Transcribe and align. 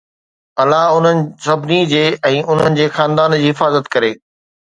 الله 0.61 0.85
انهن 0.93 1.19
سڀني 1.47 1.77
جي 1.91 2.01
۽ 2.29 2.41
انهن 2.55 2.79
جي 2.79 2.87
خاندان 2.95 3.35
جي 3.43 3.51
حفاظت 3.53 3.93
ڪري 3.97 4.13